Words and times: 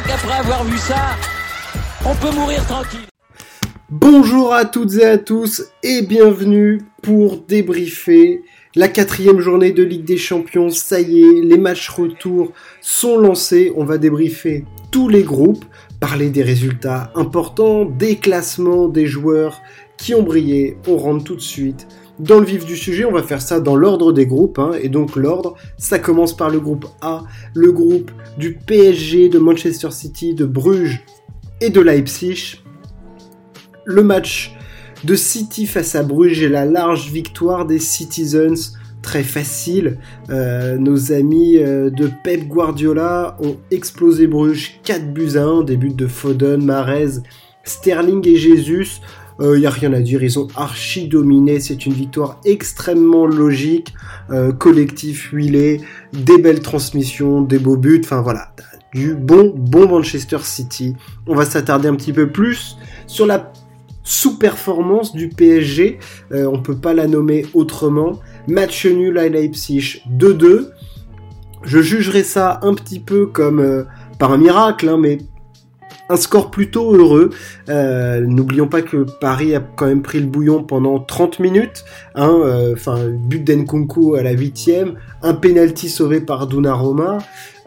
crois 0.00 0.16
qu'après 0.16 0.38
avoir 0.38 0.64
vu 0.64 0.78
ça, 0.78 1.16
on 2.04 2.14
peut 2.14 2.34
mourir 2.34 2.64
tranquille. 2.66 3.00
Bonjour 3.90 4.52
à 4.52 4.64
toutes 4.64 4.94
et 4.94 5.04
à 5.04 5.18
tous 5.18 5.64
et 5.82 6.02
bienvenue 6.02 6.80
pour 7.02 7.38
débriefer 7.38 8.42
la 8.76 8.88
quatrième 8.88 9.40
journée 9.40 9.72
de 9.72 9.82
Ligue 9.82 10.04
des 10.04 10.16
Champions. 10.16 10.70
Ça 10.70 11.00
y 11.00 11.22
est, 11.22 11.42
les 11.42 11.58
matchs 11.58 11.88
retour 11.88 12.52
sont 12.80 13.18
lancés. 13.18 13.72
On 13.76 13.84
va 13.84 13.98
débriefer 13.98 14.64
tous 14.90 15.08
les 15.08 15.22
groupes, 15.22 15.64
parler 15.98 16.30
des 16.30 16.42
résultats 16.42 17.10
importants, 17.14 17.84
des 17.84 18.16
classements 18.16 18.88
des 18.88 19.06
joueurs 19.06 19.60
qui 20.00 20.14
ont 20.14 20.22
brillé. 20.22 20.76
On 20.88 20.96
rentre 20.96 21.24
tout 21.24 21.36
de 21.36 21.40
suite 21.40 21.86
dans 22.20 22.38
le 22.38 22.44
vif 22.44 22.66
du 22.66 22.76
sujet, 22.76 23.06
on 23.06 23.12
va 23.12 23.22
faire 23.22 23.40
ça 23.40 23.60
dans 23.60 23.76
l'ordre 23.76 24.12
des 24.12 24.26
groupes. 24.26 24.58
Hein. 24.58 24.72
et 24.80 24.88
donc 24.88 25.16
l'ordre, 25.16 25.54
ça 25.78 25.98
commence 25.98 26.36
par 26.36 26.50
le 26.50 26.60
groupe 26.60 26.86
A, 27.00 27.24
le 27.54 27.72
groupe 27.72 28.10
du 28.36 28.54
PSG, 28.54 29.28
de 29.28 29.38
Manchester 29.38 29.90
City, 29.90 30.34
de 30.34 30.44
Bruges 30.44 31.02
et 31.60 31.70
de 31.70 31.80
Leipzig. 31.80 32.62
Le 33.86 34.02
match 34.02 34.54
de 35.04 35.14
City 35.14 35.66
face 35.66 35.94
à 35.94 36.02
Bruges 36.02 36.42
et 36.42 36.50
la 36.50 36.66
large 36.66 37.10
victoire 37.10 37.64
des 37.64 37.78
Citizens, 37.78 38.74
très 39.00 39.22
facile. 39.22 39.96
Euh, 40.28 40.76
nos 40.76 41.12
amis 41.12 41.56
euh, 41.56 41.88
de 41.88 42.10
Pep 42.22 42.46
Guardiola 42.46 43.38
ont 43.40 43.56
explosé 43.70 44.26
Bruges 44.26 44.78
4 44.84 45.14
buts 45.14 45.36
à 45.36 45.44
1, 45.44 45.62
des 45.62 45.78
buts 45.78 45.94
de 45.94 46.06
Foden, 46.06 46.62
Marez, 46.62 47.22
Sterling 47.64 48.26
et 48.28 48.36
Jesus. 48.36 49.00
Il 49.40 49.46
euh, 49.46 49.58
n'y 49.58 49.66
a 49.66 49.70
rien 49.70 49.94
à 49.94 50.00
dire, 50.00 50.22
ils 50.22 50.38
ont 50.38 50.48
archi 50.54 51.08
dominé, 51.08 51.60
c'est 51.60 51.86
une 51.86 51.94
victoire 51.94 52.38
extrêmement 52.44 53.26
logique, 53.26 53.94
euh, 54.30 54.52
collectif 54.52 55.30
huilé, 55.32 55.80
des 56.12 56.36
belles 56.36 56.60
transmissions, 56.60 57.40
des 57.40 57.58
beaux 57.58 57.78
buts, 57.78 58.02
enfin 58.04 58.20
voilà, 58.20 58.54
du 58.92 59.14
bon, 59.14 59.50
bon 59.56 59.88
Manchester 59.88 60.40
City. 60.42 60.94
On 61.26 61.34
va 61.34 61.46
s'attarder 61.46 61.88
un 61.88 61.94
petit 61.94 62.12
peu 62.12 62.28
plus 62.28 62.76
sur 63.06 63.24
la 63.24 63.50
sous-performance 64.02 65.14
du 65.14 65.30
PSG, 65.30 65.98
euh, 66.32 66.44
on 66.52 66.60
peut 66.60 66.76
pas 66.76 66.92
la 66.92 67.06
nommer 67.06 67.46
autrement. 67.54 68.20
Match 68.46 68.84
nul 68.84 69.16
à 69.16 69.26
Leipzig 69.26 70.02
2-2. 70.18 70.68
Je 71.62 71.80
jugerai 71.80 72.24
ça 72.24 72.60
un 72.62 72.74
petit 72.74 73.00
peu 73.00 73.24
comme 73.24 73.86
par 74.18 74.32
un 74.32 74.38
miracle, 74.38 74.88
hein, 74.88 74.98
mais 74.98 75.18
un 76.10 76.16
score 76.16 76.50
plutôt 76.50 76.94
heureux. 76.94 77.30
Euh, 77.68 78.20
n'oublions 78.20 78.66
pas 78.66 78.82
que 78.82 79.06
Paris 79.20 79.54
a 79.54 79.60
quand 79.60 79.86
même 79.86 80.02
pris 80.02 80.18
le 80.18 80.26
bouillon 80.26 80.64
pendant 80.64 80.98
30 80.98 81.38
minutes. 81.38 81.84
Hein, 82.16 82.40
euh, 82.44 82.74
enfin, 82.74 83.08
but 83.08 83.44
d'Enkunku 83.44 84.16
à 84.16 84.22
la 84.22 84.32
huitième, 84.32 84.94
un 85.22 85.34
penalty 85.34 85.88
sauvé 85.88 86.20
par 86.20 86.48
Donnarumma. 86.48 87.18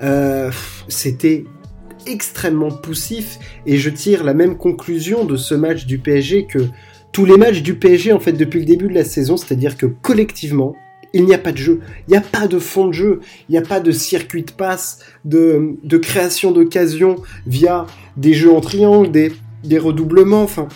Euh, 0.04 0.52
C'était 0.90 1.46
extrêmement 2.06 2.70
poussif 2.72 3.40
et 3.66 3.78
je 3.78 3.90
tire 3.90 4.26
la 4.26 4.34
même 4.34 4.58
conclusion 4.58 5.24
de 5.24 5.38
ce 5.38 5.56
match 5.56 5.86
du 5.86 6.00
PSG 6.00 6.46
que 6.46 6.60
tous 7.14 7.24
les 7.24 7.38
matchs 7.38 7.62
du 7.62 7.76
PSG 7.76 8.12
en 8.12 8.20
fait 8.20 8.34
depuis 8.34 8.60
le 8.60 8.66
début 8.66 8.90
de 8.90 8.94
la 8.94 9.06
saison, 9.06 9.38
c'est-à-dire 9.38 9.78
que 9.78 9.86
collectivement, 9.86 10.76
il 11.14 11.26
n'y 11.26 11.34
a 11.34 11.38
pas 11.38 11.52
de 11.52 11.58
jeu, 11.58 11.80
il 12.08 12.12
n'y 12.12 12.18
a 12.18 12.22
pas 12.22 12.48
de 12.48 12.60
fond 12.60 12.88
de 12.88 12.94
jeu, 12.94 13.20
il 13.48 13.54
n'y 13.54 13.58
a 13.58 13.62
pas 13.62 13.80
de 13.80 13.92
circuit 13.92 14.44
de 14.44 14.52
passe, 14.52 15.00
de, 15.26 15.78
création 16.02 16.52
d'occasion 16.52 17.18
via 17.46 17.86
des 18.18 18.34
jeux 18.34 18.52
en 18.52 18.62
triangle, 18.62 19.12
des, 19.12 19.32
des 19.64 19.78
redoublements, 19.78 20.44
enfin. 20.44 20.68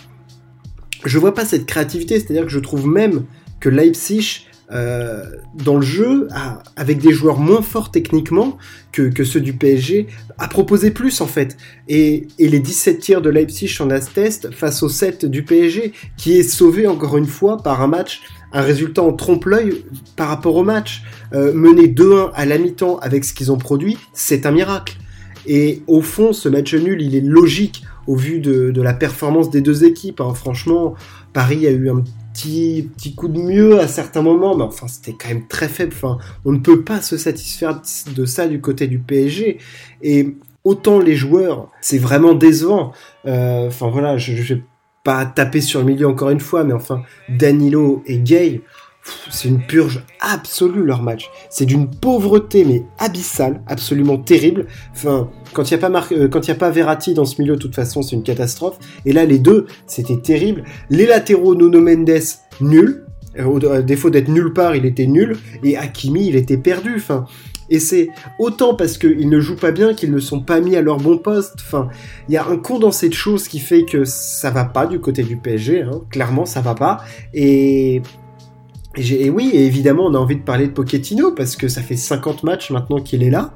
Je 1.05 1.19
vois 1.19 1.33
pas 1.33 1.45
cette 1.45 1.65
créativité, 1.65 2.19
c'est-à-dire 2.19 2.43
que 2.43 2.51
je 2.51 2.59
trouve 2.59 2.87
même 2.87 3.25
que 3.59 3.69
Leipzig, 3.69 4.46
euh, 4.71 5.23
dans 5.53 5.75
le 5.75 5.81
jeu, 5.81 6.27
avec 6.75 6.99
des 6.99 7.13
joueurs 7.13 7.39
moins 7.39 7.61
forts 7.61 7.91
techniquement 7.91 8.57
que, 8.91 9.23
ceux 9.23 9.39
du 9.39 9.53
PSG, 9.53 10.07
a 10.37 10.47
proposé 10.47 10.91
plus 10.91 11.21
en 11.21 11.27
fait. 11.27 11.57
Et, 11.87 12.27
et 12.39 12.49
les 12.49 12.59
17 12.59 12.99
tirs 12.99 13.21
de 13.21 13.29
Leipzig 13.29 13.75
en 13.79 13.87
test 13.87 14.51
face 14.51 14.83
aux 14.83 14.89
7 14.89 15.25
du 15.25 15.43
PSG, 15.43 15.93
qui 16.17 16.37
est 16.37 16.43
sauvé 16.43 16.87
encore 16.87 17.17
une 17.17 17.27
fois 17.27 17.57
par 17.57 17.81
un 17.81 17.87
match 17.87 18.21
un 18.53 18.61
résultat 18.61 19.03
en 19.03 19.13
trompe-l'œil 19.13 19.83
par 20.15 20.29
rapport 20.29 20.55
au 20.55 20.63
match. 20.63 21.03
Euh, 21.33 21.53
mener 21.53 21.87
2-1 21.87 22.31
à 22.33 22.45
la 22.45 22.57
mi-temps 22.57 22.97
avec 22.99 23.25
ce 23.25 23.33
qu'ils 23.33 23.51
ont 23.51 23.57
produit, 23.57 23.97
c'est 24.13 24.45
un 24.45 24.51
miracle. 24.51 24.97
Et 25.45 25.81
au 25.87 26.01
fond, 26.01 26.33
ce 26.33 26.49
match 26.49 26.73
nul, 26.73 27.01
il 27.01 27.15
est 27.15 27.21
logique 27.21 27.83
au 28.07 28.15
vu 28.15 28.39
de, 28.39 28.81
la 28.81 28.93
performance 28.93 29.49
des 29.49 29.61
deux 29.61 29.85
équipes. 29.85 30.21
Hein. 30.21 30.33
Franchement, 30.33 30.95
Paris 31.33 31.67
a 31.67 31.71
eu 31.71 31.89
un 31.89 32.03
petit, 32.33 32.89
petit 32.95 33.13
coup 33.13 33.27
de 33.27 33.39
mieux 33.39 33.79
à 33.79 33.87
certains 33.87 34.21
moments, 34.21 34.55
mais 34.55 34.63
enfin, 34.63 34.87
c'était 34.87 35.13
quand 35.13 35.29
même 35.29 35.47
très 35.47 35.67
faible. 35.67 35.93
Enfin, 35.95 36.17
on 36.45 36.51
ne 36.51 36.59
peut 36.59 36.83
pas 36.83 37.01
se 37.01 37.17
satisfaire 37.17 37.81
de 38.15 38.25
ça 38.25 38.47
du 38.47 38.61
côté 38.61 38.87
du 38.87 38.99
PSG. 38.99 39.59
Et 40.01 40.35
autant 40.63 40.99
les 40.99 41.15
joueurs, 41.15 41.69
c'est 41.81 41.97
vraiment 41.97 42.33
décevant. 42.33 42.91
Euh, 43.25 43.67
enfin 43.67 43.89
voilà, 43.89 44.17
je, 44.17 44.35
je 44.35 44.55
pas 45.07 45.25
taper 45.25 45.61
sur 45.61 45.79
le 45.79 45.85
milieu 45.85 46.05
encore 46.05 46.31
une 46.31 46.41
fois, 46.41 46.65
mais 46.65 46.73
enfin, 46.73 47.01
Danilo 47.29 48.03
et 48.07 48.17
Gay, 48.17 48.59
c'est 49.29 49.47
une 49.47 49.61
purge 49.61 50.03
absolue 50.21 50.83
leur 50.83 51.01
match. 51.01 51.29
C'est 51.49 51.65
d'une 51.65 51.89
pauvreté 51.89 52.65
mais 52.65 52.83
abyssale, 52.99 53.61
absolument 53.67 54.17
terrible. 54.17 54.67
Enfin, 54.93 55.29
quand 55.53 55.69
il 55.69 55.77
n'y 55.77 55.83
a 55.83 55.89
pas 55.89 56.07
euh, 56.11 56.27
quand 56.27 56.47
il 56.47 56.51
a 56.51 56.55
pas 56.55 56.69
Verratti 56.69 57.13
dans 57.13 57.25
ce 57.25 57.41
milieu, 57.41 57.55
de 57.55 57.61
toute 57.61 57.75
façon, 57.75 58.01
c'est 58.01 58.15
une 58.15 58.23
catastrophe. 58.23 58.77
Et 59.05 59.13
là, 59.13 59.25
les 59.25 59.39
deux, 59.39 59.67
c'était 59.85 60.17
terrible. 60.17 60.63
Les 60.89 61.05
latéraux, 61.05 61.55
Nuno 61.55 61.81
Mendes, 61.81 62.21
nul. 62.61 63.03
Au 63.45 63.59
défaut 63.59 64.09
d'être 64.09 64.29
nulle 64.29 64.51
part, 64.51 64.75
il 64.75 64.85
était 64.85 65.05
nul. 65.05 65.37
Et 65.63 65.77
Hakimi, 65.77 66.27
il 66.27 66.35
était 66.35 66.57
perdu. 66.57 66.95
Enfin, 66.95 67.25
et 67.69 67.79
c'est 67.79 68.09
autant 68.39 68.75
parce 68.75 68.97
qu'ils 68.97 69.29
ne 69.29 69.39
jouent 69.39 69.57
pas 69.57 69.71
bien 69.71 69.93
qu'ils 69.93 70.11
ne 70.11 70.19
sont 70.19 70.39
pas 70.39 70.59
mis 70.59 70.75
à 70.75 70.81
leur 70.81 70.97
bon 70.97 71.17
poste. 71.17 71.55
Enfin, 71.59 71.89
il 72.27 72.33
y 72.33 72.37
a 72.37 72.47
un 72.47 72.57
condensé 72.57 73.09
de 73.09 73.13
choses 73.13 73.47
qui 73.47 73.59
fait 73.59 73.83
que 73.83 74.05
ça 74.05 74.49
va 74.49 74.65
pas 74.65 74.87
du 74.87 74.99
côté 74.99 75.23
du 75.23 75.37
PSG. 75.37 75.81
Hein. 75.83 76.01
Clairement, 76.09 76.45
ça 76.45 76.61
va 76.61 76.75
pas. 76.75 77.03
Et 77.33 78.01
et, 78.97 79.29
oui, 79.29 79.51
évidemment, 79.53 80.05
on 80.05 80.13
a 80.13 80.17
envie 80.17 80.35
de 80.35 80.41
parler 80.41 80.67
de 80.67 80.73
Pochettino 80.73 81.31
parce 81.31 81.55
que 81.55 81.67
ça 81.67 81.81
fait 81.81 81.95
50 81.95 82.43
matchs 82.43 82.71
maintenant 82.71 82.99
qu'il 82.99 83.23
est 83.23 83.29
là. 83.29 83.53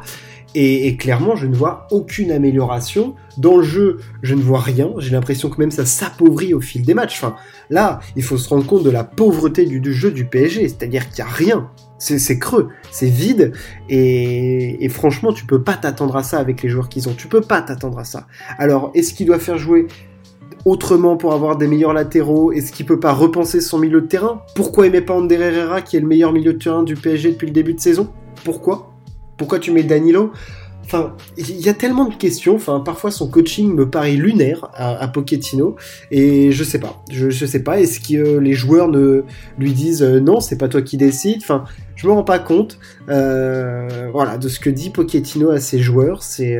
Et, 0.53 0.97
clairement, 0.97 1.35
je 1.35 1.47
ne 1.47 1.56
vois 1.56 1.88
aucune 1.91 2.31
amélioration. 2.31 3.16
Dans 3.38 3.57
le 3.57 3.63
jeu, 3.63 4.00
je 4.22 4.35
ne 4.35 4.41
vois 4.41 4.59
rien. 4.59 4.91
J'ai 4.97 5.12
l'impression 5.12 5.50
que 5.50 5.57
même 5.59 5.72
ça 5.72 5.85
s'appauvrit 5.85 6.53
au 6.53 6.59
fil 6.59 6.81
des 6.81 6.94
matchs. 6.94 7.22
Là, 7.69 8.00
il 8.18 8.24
faut 8.24 8.38
se 8.38 8.50
rendre 8.50 8.66
compte 8.66 8.84
de 8.84 8.90
la 8.90 9.06
pauvreté 9.06 9.66
du, 9.66 9.94
jeu 9.94 10.12
du 10.12 10.25
PSG. 10.25 10.68
C'est-à-dire 10.68 11.09
qu'il 11.09 11.24
n'y 11.24 11.30
a 11.30 11.34
rien. 11.34 11.69
C'est 12.00 12.40
creux, 12.40 12.69
c'est 12.90 13.09
vide. 13.09 13.53
Et, 13.88 14.84
et, 14.84 14.90
franchement, 14.90 15.31
tu 15.31 15.46
peux 15.46 15.63
pas 15.63 15.78
t'attendre 15.78 16.18
à 16.18 16.24
ça 16.24 16.40
avec 16.40 16.63
les 16.63 16.69
joueurs 16.69 16.90
qu'ils 16.90 17.07
ont. 17.07 17.13
Tu 17.13 17.28
peux 17.28 17.41
pas 17.41 17.62
t'attendre 17.62 18.00
à 18.00 18.03
ça. 18.03 18.28
Alors, 18.57 18.91
est-ce 18.94 19.13
qu'il 19.13 19.28
doit 19.28 19.40
faire 19.40 19.57
jouer 19.57 19.88
autrement 20.66 21.18
pour 21.18 21.34
avoir 21.34 21.58
des 21.58 21.68
meilleurs 21.68 21.94
latéraux 21.94 22.52
Est-ce 22.52 22.72
qu'il 22.72 22.86
peut 22.86 23.00
pas 23.00 23.14
repenser 23.14 23.62
son 23.62 23.80
milieu 23.80 24.02
de 24.02 24.08
terrain 24.08 24.44
Pourquoi 24.56 24.86
il 24.86 24.92
met 24.92 25.02
pas 25.02 25.14
Ander 25.14 25.36
Herrera 25.36 25.82
qui 25.82 25.98
est 25.98 26.00
le 26.00 26.08
meilleur 26.08 26.34
milieu 26.34 26.54
de 26.54 26.60
terrain 26.60 26.84
du 26.84 26.96
PSG 26.96 27.32
depuis 27.32 27.48
le 27.48 27.54
début 27.54 27.74
de 27.74 27.80
saison? 27.80 28.10
Pourquoi? 28.44 28.94
Pourquoi 29.38 29.60
tu 29.60 29.72
mets 29.72 29.84
Danilo? 29.84 30.32
Enfin, 30.84 31.16
il 31.38 31.62
y 31.62 31.70
a 31.70 31.74
tellement 31.74 32.06
de 32.06 32.16
questions. 32.16 32.56
Enfin, 32.56 32.82
parfois 32.82 33.12
son 33.12 33.30
coaching 33.30 33.74
me 33.74 33.90
paraît 33.90 34.16
lunaire 34.16 34.70
à, 34.74 35.08
Pochettino 35.08 35.76
et 36.10 36.52
je 36.52 36.64
sais 36.64 36.80
pas. 36.80 37.02
Je, 37.10 37.30
sais 37.30 37.64
pas. 37.64 37.80
Est-ce 37.80 38.00
que 38.00 38.16
euh, 38.16 38.40
les 38.42 38.54
joueurs 38.54 38.90
ne 38.90 39.24
lui 39.58 39.72
disent 39.72 40.04
euh, 40.04 40.20
non, 40.20 40.42
c'est 40.42 40.58
pas 40.58 40.68
toi 40.68 40.82
qui 40.82 40.98
décide. 40.98 41.40
Enfin, 41.42 41.64
je 41.96 42.08
me 42.08 42.12
rends 42.12 42.24
pas 42.24 42.40
compte. 42.40 42.78
Euh, 43.10 44.10
voilà, 44.12 44.38
de 44.38 44.50
ce 44.50 44.60
que 44.60 44.70
dit 44.70 44.90
Pochettino 44.90 45.52
à 45.52 45.60
ses 45.60 45.80
joueurs, 45.80 46.24
c'est 46.24 46.60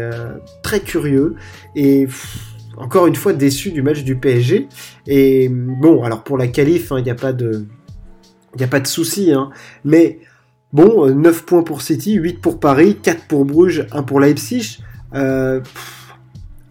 très 0.62 0.80
curieux 0.80 1.36
et 1.76 2.08
encore 2.81 3.08
une 3.08 3.16
fois 3.16 3.34
déçu 3.34 3.72
du 3.72 3.81
match 3.81 4.03
du 4.03 4.16
PSG. 4.16 4.68
Et 5.08 5.50
bon, 5.50 6.03
alors 6.03 6.24
pour 6.24 6.38
la 6.38 6.47
qualif, 6.47 6.92
hein, 6.92 6.97
il 7.00 7.03
n'y 7.03 7.12
a 7.12 7.16
pas 7.16 7.31
de, 7.31 7.68
souci, 8.85 9.32
hein. 9.32 9.52
mais 9.85 10.20
bon, 10.73 11.08
9 11.08 11.46
points 11.46 11.64
pour 11.64 11.82
City, 11.82 12.16
8 12.16 12.41
pour 12.41 12.59
Paris, 12.59 12.97
4 13.02 13.28
pour 13.28 13.46
Bruges, 13.46 13.85
1 13.91 14.03
pour 14.03 14.20
Leipzig. 14.20 14.79
Euh, 15.14 15.61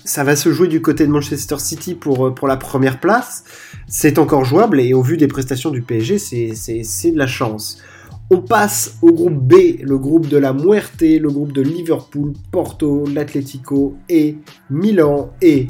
ça 0.05 0.25
va 0.25 0.35
se 0.35 0.52
jouer 0.52 0.67
du 0.67 0.82
côté 0.82 1.06
de 1.06 1.12
Manchester 1.12 1.58
City 1.58 1.94
pour, 1.94 2.26
euh, 2.26 2.31
pour 2.35 2.49
la 2.49 2.56
première 2.56 2.99
place. 2.99 3.44
C'est 3.87 4.19
encore 4.19 4.44
jouable 4.44 4.81
et 4.81 4.94
au 4.94 5.02
vu 5.02 5.17
des 5.17 5.29
prestations 5.29 5.70
du 5.70 5.82
PSG, 5.82 6.19
c'est 6.19 7.11
de 7.12 7.19
la 7.19 7.26
chance. 7.29 7.81
On 8.32 8.43
passe 8.43 8.96
au 9.02 9.12
groupe 9.12 9.35
B, 9.35 9.81
le 9.82 9.99
groupe 9.99 10.29
de 10.29 10.37
la 10.37 10.52
Muerte, 10.52 11.02
le 11.02 11.29
groupe 11.29 11.52
de 11.52 11.62
Liverpool, 11.62 12.32
Porto, 12.50 13.05
l'Atlético 13.12 13.96
et 14.08 14.38
Milan 14.70 15.32
et 15.43 15.67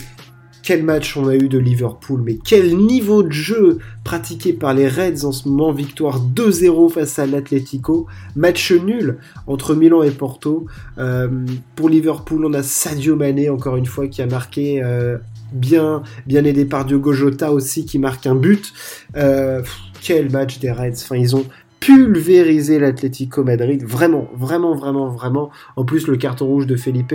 quel 0.70 0.84
match 0.84 1.16
on 1.16 1.26
a 1.26 1.34
eu 1.34 1.48
de 1.48 1.58
Liverpool, 1.58 2.22
mais 2.24 2.36
quel 2.36 2.76
niveau 2.76 3.24
de 3.24 3.32
jeu 3.32 3.78
pratiqué 4.04 4.52
par 4.52 4.72
les 4.72 4.86
Reds 4.86 5.24
en 5.24 5.32
ce 5.32 5.48
moment. 5.48 5.72
Victoire 5.72 6.20
2-0 6.20 6.92
face 6.92 7.18
à 7.18 7.26
l'Atlético. 7.26 8.06
Match 8.36 8.70
nul 8.70 9.18
entre 9.48 9.74
Milan 9.74 10.04
et 10.04 10.12
Porto. 10.12 10.66
Euh, 10.98 11.26
pour 11.74 11.88
Liverpool, 11.88 12.44
on 12.44 12.52
a 12.52 12.62
Sadio 12.62 13.16
Mané, 13.16 13.50
encore 13.50 13.78
une 13.78 13.86
fois, 13.86 14.06
qui 14.06 14.22
a 14.22 14.26
marqué. 14.26 14.80
Euh, 14.80 15.18
bien, 15.50 16.04
bien 16.28 16.44
aidé 16.44 16.64
par 16.64 16.84
Diogo 16.84 17.12
Jota 17.12 17.50
aussi 17.50 17.84
qui 17.84 17.98
marque 17.98 18.28
un 18.28 18.36
but. 18.36 18.72
Euh, 19.16 19.62
quel 20.00 20.30
match 20.30 20.60
des 20.60 20.70
Reds. 20.70 21.02
Enfin, 21.02 21.16
ils 21.16 21.34
ont 21.34 21.46
pulvérisé 21.80 22.78
l'Atlético 22.78 23.42
Madrid. 23.42 23.82
Vraiment, 23.84 24.28
vraiment, 24.34 24.74
vraiment, 24.74 25.08
vraiment. 25.08 25.50
En 25.76 25.84
plus, 25.84 26.06
le 26.06 26.16
carton 26.16 26.46
rouge 26.46 26.66
de 26.66 26.76
Felipe 26.76 27.14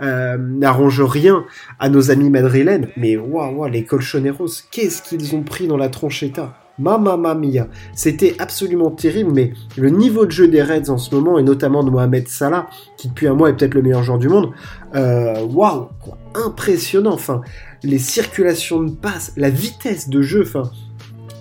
euh, 0.00 0.36
n'arrange 0.38 1.02
rien 1.02 1.44
à 1.78 1.90
nos 1.90 2.10
amis 2.10 2.30
madrilènes. 2.30 2.88
Mais 2.96 3.16
waouh, 3.16 3.56
wow, 3.56 3.68
les 3.68 3.84
Colchoneros, 3.84 4.62
qu'est-ce 4.70 5.02
qu'ils 5.02 5.36
ont 5.36 5.42
pris 5.42 5.68
dans 5.68 5.76
la 5.76 5.90
tronchetta 5.90 6.54
Mamma 6.78 7.34
mia, 7.34 7.68
c'était 7.94 8.34
absolument 8.38 8.90
terrible, 8.90 9.32
mais 9.32 9.52
le 9.78 9.88
niveau 9.88 10.26
de 10.26 10.30
jeu 10.30 10.46
des 10.46 10.62
Reds 10.62 10.90
en 10.90 10.98
ce 10.98 11.14
moment, 11.14 11.38
et 11.38 11.42
notamment 11.42 11.82
de 11.82 11.90
Mohamed 11.90 12.28
Salah, 12.28 12.68
qui 12.98 13.08
depuis 13.08 13.28
un 13.28 13.34
mois 13.34 13.48
est 13.48 13.54
peut-être 13.56 13.72
le 13.72 13.80
meilleur 13.80 14.02
joueur 14.02 14.18
du 14.18 14.28
monde, 14.28 14.50
euh, 14.94 15.42
waouh, 15.46 15.88
impressionnant, 16.34 17.14
enfin, 17.14 17.40
les 17.82 17.98
circulations 17.98 18.82
de 18.82 18.90
passes, 18.90 19.32
la 19.38 19.48
vitesse 19.48 20.10
de 20.10 20.20
jeu, 20.20 20.42
enfin, 20.42 20.70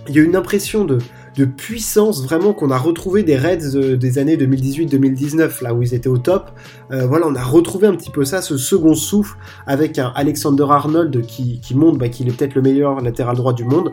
il 0.07 0.16
y 0.16 0.19
a 0.19 0.24
une 0.24 0.38
impression 0.38 0.86
de, 0.86 1.00
de 1.36 1.46
puissance 1.46 2.24
vraiment 2.24 2.54
qu'on 2.54 2.72
a 2.72 2.78
retrouvé 2.78 3.24
des 3.24 3.38
Reds 3.38 3.76
euh, 3.76 3.98
des 3.98 4.18
années 4.20 4.38
2018-2019, 4.38 5.64
là 5.64 5.74
où 5.74 5.82
ils 5.82 5.94
étaient 5.94 6.10
au 6.10 6.18
top. 6.18 6.52
Euh, 6.92 7.06
voilà, 7.06 7.28
on 7.28 7.36
a 7.36 7.44
retrouvé 7.44 7.88
un 7.88 7.96
petit 7.96 8.10
peu 8.10 8.24
ça, 8.24 8.42
ce 8.42 8.58
second 8.58 8.96
souffle 8.96 9.38
avec 9.68 10.00
un 10.00 10.12
Alexander 10.16 10.66
Arnold 10.70 11.26
qui, 11.26 11.60
qui 11.60 11.76
montre 11.76 11.98
bah, 11.98 12.10
qu'il 12.10 12.30
est 12.30 12.32
peut-être 12.32 12.56
le 12.56 12.62
meilleur 12.62 13.02
latéral 13.02 13.36
droit 13.36 13.54
du 13.54 13.66
monde. 13.66 13.92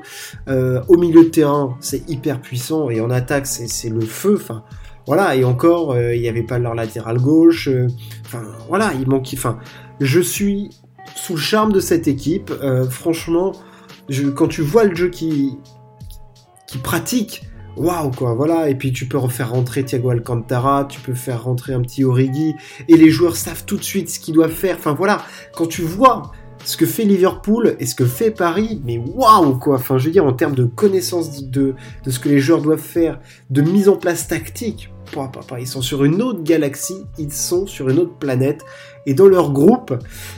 Euh, 0.48 0.82
au 0.88 0.96
milieu 0.96 1.24
de 1.24 1.30
terrain, 1.30 1.76
c'est 1.80 2.08
hyper 2.08 2.40
puissant 2.40 2.90
et 2.90 3.00
en 3.00 3.10
attaque, 3.10 3.46
c'est 3.46 3.88
le 3.90 4.00
feu. 4.02 4.34
Enfin, 4.36 4.62
voilà, 5.06 5.34
et 5.34 5.44
encore, 5.44 5.98
il 5.98 6.20
n'y 6.20 6.28
avait 6.28 6.44
pas 6.44 6.60
leur 6.60 6.74
latéral 6.74 7.18
gauche. 7.18 7.68
Enfin, 8.24 8.42
voilà, 8.68 8.92
il 8.98 9.08
manque. 9.08 9.28
Enfin, 9.34 9.58
je 10.00 10.20
suis 10.20 10.70
sous 11.16 11.34
le 11.34 11.40
charme 11.40 11.72
de 11.72 11.80
cette 11.80 12.06
équipe. 12.06 12.52
franchement, 12.88 13.52
quand 14.36 14.46
tu 14.46 14.62
vois 14.62 14.84
le 14.84 14.94
jeu 14.94 15.08
qui 15.08 15.58
pratique. 16.78 17.42
Waouh 17.76 18.10
quoi, 18.10 18.34
voilà, 18.34 18.68
et 18.68 18.74
puis 18.74 18.92
tu 18.92 19.06
peux 19.06 19.16
refaire 19.16 19.52
rentrer 19.52 19.82
Thiago 19.82 20.10
Alcantara, 20.10 20.84
tu 20.84 21.00
peux 21.00 21.14
faire 21.14 21.44
rentrer 21.44 21.72
un 21.72 21.80
petit 21.80 22.04
Origi, 22.04 22.54
et 22.86 22.98
les 22.98 23.08
joueurs 23.08 23.34
savent 23.34 23.64
tout 23.64 23.78
de 23.78 23.82
suite 23.82 24.10
ce 24.10 24.20
qu'ils 24.20 24.34
doivent 24.34 24.50
faire. 24.50 24.76
Enfin 24.78 24.92
voilà, 24.92 25.22
quand 25.54 25.66
tu 25.66 25.80
vois 25.80 26.32
ce 26.64 26.76
que 26.76 26.84
fait 26.84 27.04
Liverpool 27.04 27.74
et 27.80 27.86
ce 27.86 27.94
que 27.94 28.04
fait 28.04 28.30
Paris, 28.30 28.82
mais 28.84 28.98
waouh 28.98 29.58
quoi, 29.58 29.76
enfin 29.76 29.96
je 29.96 30.04
veux 30.04 30.10
dire 30.10 30.26
en 30.26 30.34
termes 30.34 30.54
de 30.54 30.64
connaissance 30.64 31.44
de, 31.44 31.74
de 32.04 32.10
ce 32.10 32.18
que 32.18 32.28
les 32.28 32.40
joueurs 32.40 32.60
doivent 32.60 32.78
faire, 32.78 33.18
de 33.48 33.62
mise 33.62 33.88
en 33.88 33.96
place 33.96 34.28
tactique, 34.28 34.90
ils 35.58 35.66
sont 35.66 35.82
sur 35.82 36.04
une 36.04 36.22
autre 36.22 36.42
galaxie, 36.42 37.04
ils 37.18 37.32
sont 37.32 37.66
sur 37.66 37.88
une 37.88 37.98
autre 37.98 38.14
planète, 38.18 38.64
et 39.06 39.14
dans 39.14 39.28
leur 39.28 39.52
groupe, 39.52 39.94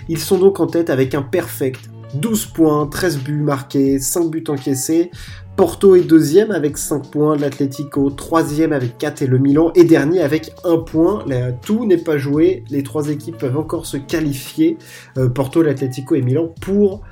ils 0.09 0.19
sont 0.19 0.39
donc 0.39 0.61
en 0.61 0.67
tête 0.67 0.91
avec 0.91 1.15
un 1.15 1.23
perfect 1.23 1.91
12 2.15 2.47
points, 2.47 2.87
13 2.87 3.19
buts 3.19 3.43
marqués, 3.43 3.99
5 3.99 4.31
buts 4.31 4.45
encaissés. 4.49 5.11
Porto 5.57 5.95
est 5.95 6.03
deuxième 6.03 6.51
avec 6.51 6.77
5 6.77 7.11
points, 7.11 7.37
l'Atlético 7.37 8.11
troisième 8.11 8.73
avec 8.73 8.99
4 8.99 9.23
et 9.23 9.27
le 9.27 9.39
Milan 9.39 9.71
est 9.77 9.85
dernier 9.85 10.21
avec 10.21 10.53
1 10.65 10.79
point. 10.79 11.25
tout 11.63 11.87
n'est 11.87 11.99
pas 11.99 12.19
joué, 12.19 12.65
les 12.71 12.83
trois 12.83 13.09
équipes 13.09 13.39
peuvent 13.39 13.57
encore 13.57 13.87
se 13.87 13.97
qualifier, 13.97 14.79
euh, 15.17 15.29
Porto, 15.29 15.63
l'Atlético 15.63 16.17
et 16.17 16.23
Milan, 16.23 16.53
pour 16.61 17.03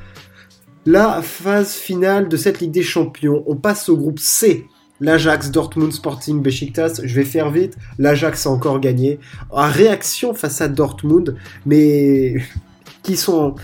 la 0.87 1.23
phase 1.23 1.75
finale 1.75 2.29
de 2.29 2.37
cette 2.37 2.61
Ligue 2.61 2.73
des 2.73 2.83
Champions. 2.83 3.45
On 3.47 3.55
passe 3.55 3.89
au 3.89 3.97
groupe 3.97 4.19
C. 4.19 4.67
L'Ajax, 5.01 5.51
Dortmund, 5.51 5.93
Sporting, 5.93 6.43
Besiktas. 6.43 7.01
Je 7.03 7.15
vais 7.15 7.25
faire 7.25 7.51
vite. 7.51 7.77
L'Ajax 7.99 8.47
a 8.47 8.51
encore 8.51 8.81
gagné. 8.81 9.19
En 9.51 9.69
réaction 9.69 10.35
face 10.35 10.61
à 10.61 10.69
Dortmund, 10.69 11.37
mais 11.67 12.37
qui 13.03 13.17
sont 13.17 13.55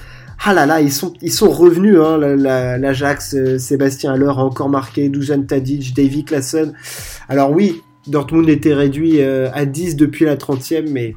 ah 0.44 0.54
là 0.54 0.66
là, 0.66 0.80
ils 0.80 0.92
sont, 0.92 1.12
ils 1.20 1.32
sont 1.32 1.50
revenus, 1.50 1.98
hein, 1.98 2.16
l'Ajax, 2.16 3.34
euh, 3.34 3.58
Sébastien 3.58 4.12
Haller 4.12 4.28
a 4.28 4.44
encore 4.44 4.68
marqué, 4.68 5.08
Dujan 5.08 5.42
Tadic, 5.42 5.94
Davy 5.94 6.24
Klassen. 6.24 6.74
Alors 7.28 7.50
oui, 7.50 7.82
Dortmund 8.06 8.48
était 8.48 8.72
réduit 8.72 9.20
euh, 9.20 9.50
à 9.52 9.66
10 9.66 9.96
depuis 9.96 10.24
la 10.24 10.36
30e, 10.36 10.90
mais 10.90 11.14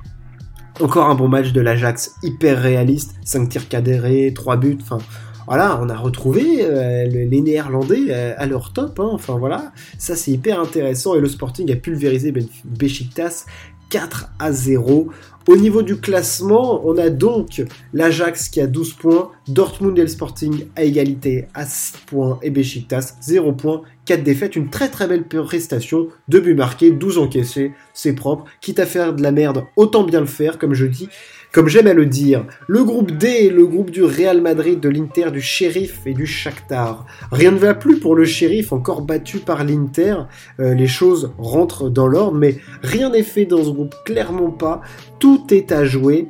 encore 0.80 1.08
un 1.08 1.16
bon 1.16 1.28
match 1.28 1.52
de 1.52 1.62
l'Ajax, 1.62 2.16
hyper 2.24 2.62
réaliste, 2.62 3.14
5 3.24 3.48
tirs 3.48 3.70
cadrés, 3.70 4.34
3 4.34 4.58
buts, 4.58 4.80
enfin 4.82 4.98
voilà, 5.46 5.80
on 5.82 5.90
a 5.90 5.98
retrouvé 5.98 6.60
euh, 6.62 7.06
les 7.06 7.42
Néerlandais 7.42 8.14
à 8.14 8.46
leur 8.46 8.74
top, 8.74 9.00
hein, 9.00 9.10
enfin 9.12 9.38
voilà, 9.38 9.72
ça 9.98 10.16
c'est 10.16 10.32
hyper 10.32 10.60
intéressant 10.60 11.16
et 11.16 11.20
le 11.20 11.28
Sporting 11.28 11.72
a 11.72 11.76
pulvérisé 11.76 12.34
Besiktas 12.64 13.46
4 13.92 14.30
à 14.40 14.52
0. 14.52 15.10
Au 15.48 15.56
niveau 15.58 15.82
du 15.82 15.98
classement, 15.98 16.82
on 16.86 16.98
a 16.98 17.10
donc 17.10 17.62
l'Ajax 17.94 18.48
qui 18.50 18.62
a 18.62 18.68
12 18.68 18.94
points, 18.94 19.32
Dortmund 19.48 19.98
et 20.00 20.08
Sporting 20.08 20.68
à 20.76 20.84
égalité 20.84 21.48
à 21.54 21.66
6 21.66 21.98
points 22.06 22.40
et 22.42 22.52
Besiktas 22.52 23.16
0 23.22 23.54
points, 23.54 23.82
4 24.06 24.24
défaites, 24.24 24.56
une 24.56 24.70
très 24.70 24.88
très 24.88 25.08
belle 25.08 25.28
prestation, 25.28 26.08
2 26.30 26.40
buts 26.40 26.54
marqués, 26.54 26.92
12 26.92 27.18
encaissés, 27.18 27.74
c'est 27.94 28.14
propre, 28.14 28.46
quitte 28.62 28.80
à 28.80 28.86
faire 28.86 29.14
de 29.14 29.22
la 29.22 29.32
merde, 29.32 29.66
autant 29.76 30.04
bien 30.04 30.22
le 30.22 30.26
faire 30.26 30.58
comme 30.58 30.74
je 30.74 30.86
dis. 30.86 31.10
Comme 31.52 31.68
j'aime 31.68 31.88
à 31.88 31.94
le 31.94 32.06
dire, 32.06 32.46
le 32.68 32.86
groupe 32.86 33.12
D, 33.12 33.50
le 33.50 33.66
groupe 33.66 33.92
du 33.92 34.04
Real 34.04 34.40
Madrid, 34.40 34.80
de 34.80 34.88
l'Inter, 34.88 35.32
du 35.32 35.42
Sheriff 35.42 36.00
et 36.06 36.14
du 36.14 36.26
Shakhtar. 36.26 37.06
Rien 37.30 37.52
ne 37.52 37.58
va 37.58 37.74
plus 37.74 38.00
pour 38.00 38.16
le 38.16 38.24
Sheriff, 38.24 38.72
encore 38.72 39.02
battu 39.02 39.40
par 39.40 39.66
l'Inter. 39.66 40.16
Euh, 40.62 40.74
les 40.74 40.88
choses 40.88 41.34
rentrent 41.38 41.90
dans 41.90 42.08
l'ordre, 42.08 42.38
mais 42.38 42.56
rien 42.84 43.10
n'est 43.10 43.24
fait 43.24 43.44
dans 43.44 43.66
ce 43.66 43.70
groupe, 43.70 43.94
clairement 44.06 44.52
pas. 44.52 44.82
Tout 45.20 45.46
est 45.52 45.74
à 45.74 45.84
jouer. 45.84 46.30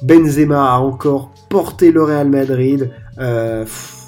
Benzema 0.00 0.72
a 0.72 0.78
encore 0.78 1.34
porté 1.50 1.92
le 1.92 2.02
Real 2.02 2.30
Madrid. 2.30 2.90
Euh, 3.18 3.66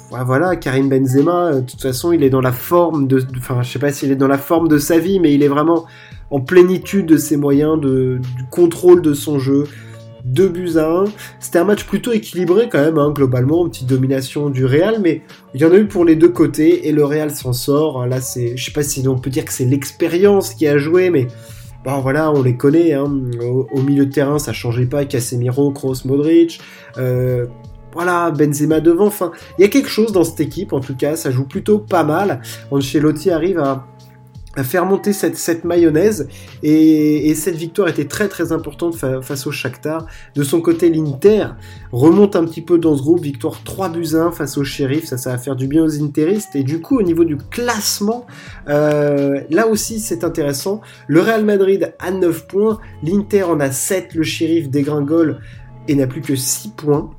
voilà, 0.09 0.55
Karim 0.55 0.89
Benzema, 0.89 1.45
euh, 1.45 1.61
de 1.61 1.69
toute 1.69 1.81
façon, 1.81 2.11
il 2.11 2.23
est 2.23 2.31
dans 2.31 2.41
la 2.41 2.51
forme 2.51 3.07
de, 3.07 3.19
est 4.09 4.79
sa 4.79 4.97
vie, 4.97 5.19
mais 5.19 5.31
il 5.31 5.43
est 5.43 5.47
vraiment 5.47 5.85
en 6.31 6.41
plénitude 6.41 7.05
de 7.05 7.17
ses 7.17 7.37
moyens, 7.37 7.79
du 7.79 8.19
contrôle 8.49 9.03
de 9.03 9.13
son 9.13 9.37
jeu. 9.37 9.65
2 10.25 10.49
buts 10.49 10.77
à 10.77 10.87
1. 10.87 11.03
C'était 11.39 11.59
un 11.59 11.63
match 11.63 11.85
plutôt 11.85 12.11
équilibré 12.11 12.67
quand 12.69 12.83
même, 12.83 12.97
hein, 12.97 13.11
globalement, 13.11 13.63
une 13.63 13.71
petite 13.71 13.87
domination 13.87 14.49
du 14.49 14.65
Real, 14.65 14.99
mais 15.01 15.21
il 15.53 15.61
y 15.61 15.65
en 15.65 15.71
a 15.71 15.77
eu 15.77 15.85
pour 15.85 16.03
les 16.03 16.15
deux 16.15 16.29
côtés 16.29 16.87
et 16.87 16.91
le 16.91 17.05
Real 17.05 17.31
s'en 17.31 17.53
sort. 17.53 18.01
Hein, 18.01 18.07
là, 18.07 18.21
c'est, 18.21 18.57
je 18.57 18.65
sais 18.65 18.71
pas 18.71 18.83
si 18.83 19.07
on 19.07 19.17
peut 19.17 19.29
dire 19.29 19.45
que 19.45 19.53
c'est 19.53 19.65
l'expérience 19.65 20.53
qui 20.53 20.67
a 20.67 20.77
joué, 20.77 21.09
mais 21.09 21.27
bon 21.83 21.99
voilà, 22.01 22.31
on 22.31 22.41
les 22.41 22.57
connaît. 22.57 22.93
Hein. 22.93 23.11
Au, 23.41 23.81
milieu 23.81 24.05
de 24.07 24.11
terrain, 24.11 24.39
ça 24.39 24.51
changeait 24.51 24.87
pas. 24.87 25.05
Casemiro, 25.05 25.71
Kroos, 25.71 26.05
Modric. 26.05 26.59
Euh, 26.97 27.45
voilà, 27.93 28.31
Benzema 28.31 28.81
devant. 28.81 29.05
Enfin, 29.05 29.31
il 29.57 29.61
y 29.61 29.65
a 29.65 29.69
quelque 29.69 29.89
chose 29.89 30.11
dans 30.11 30.23
cette 30.23 30.41
équipe, 30.41 30.73
en 30.73 30.81
tout 30.81 30.95
cas, 30.95 31.15
ça 31.15 31.31
joue 31.31 31.45
plutôt 31.45 31.79
pas 31.79 32.03
mal. 32.03 32.41
Ancelotti 32.71 33.31
arrive 33.31 33.59
à 33.59 33.87
faire 34.63 34.85
monter 34.85 35.13
cette, 35.13 35.37
cette 35.37 35.63
mayonnaise. 35.63 36.27
Et, 36.63 37.29
et, 37.29 37.35
cette 37.35 37.55
victoire 37.55 37.87
était 37.87 38.05
très 38.05 38.27
très 38.27 38.51
importante 38.51 38.95
face 38.95 39.47
au 39.47 39.51
Shakhtar. 39.51 40.05
De 40.35 40.43
son 40.43 40.61
côté, 40.61 40.89
l'Inter 40.89 41.47
remonte 41.91 42.35
un 42.35 42.45
petit 42.45 42.61
peu 42.61 42.77
dans 42.77 42.95
ce 42.95 43.01
groupe, 43.01 43.21
victoire 43.21 43.63
3 43.63 43.89
buts 43.89 44.15
1 44.15 44.31
face 44.31 44.57
au 44.57 44.63
Sheriff, 44.63 45.05
ça 45.05 45.17
ça 45.17 45.31
va 45.31 45.37
faire 45.37 45.55
du 45.55 45.67
bien 45.67 45.83
aux 45.83 46.03
interistes. 46.03 46.55
Et 46.55 46.63
du 46.63 46.81
coup 46.81 46.99
au 46.99 47.03
niveau 47.03 47.23
du 47.23 47.37
classement, 47.37 48.25
euh, 48.69 49.41
là 49.49 49.67
aussi 49.67 49.99
c'est 49.99 50.23
intéressant. 50.23 50.81
Le 51.07 51.21
Real 51.21 51.45
Madrid 51.45 51.93
a 51.99 52.11
9 52.11 52.47
points, 52.47 52.79
l'Inter 53.03 53.43
en 53.43 53.59
a 53.59 53.71
7, 53.71 54.13
le 54.15 54.23
Sheriff 54.23 54.69
dégringole 54.69 55.39
et 55.87 55.95
n'a 55.95 56.07
plus 56.07 56.21
que 56.21 56.35
6 56.35 56.69
points 56.69 57.11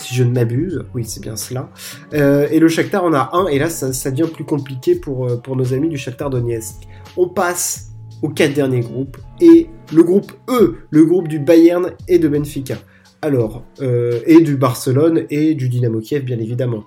si 0.00 0.14
je 0.14 0.24
ne 0.24 0.32
m'abuse. 0.32 0.84
Oui, 0.94 1.04
c'est 1.04 1.20
bien 1.20 1.36
cela. 1.36 1.70
Euh, 2.14 2.48
et 2.50 2.58
le 2.58 2.68
Shakhtar 2.68 3.04
en 3.04 3.12
a 3.12 3.30
un, 3.32 3.46
et 3.46 3.58
là, 3.58 3.68
ça, 3.68 4.10
devient 4.10 4.30
plus 4.32 4.44
compliqué 4.44 4.94
pour, 4.94 5.26
euh, 5.26 5.36
pour 5.36 5.56
nos 5.56 5.74
amis 5.74 5.88
du 5.88 5.98
Shakhtar 5.98 6.30
Donetsk. 6.30 6.88
On 7.16 7.28
passe 7.28 7.90
aux 8.22 8.28
quatre 8.28 8.54
derniers 8.54 8.80
groupes, 8.80 9.16
et 9.40 9.68
le 9.92 10.02
groupe 10.02 10.32
E, 10.48 10.76
le 10.90 11.04
groupe 11.04 11.28
du 11.28 11.38
Bayern 11.38 11.92
et 12.08 12.18
de 12.18 12.28
Benfica. 12.28 12.76
Alors, 13.22 13.64
euh, 13.82 14.20
et 14.26 14.40
du 14.40 14.56
Barcelone 14.56 15.26
et 15.28 15.54
du 15.54 15.68
Dynamo 15.68 16.00
Kiev, 16.00 16.24
bien 16.24 16.38
évidemment. 16.38 16.84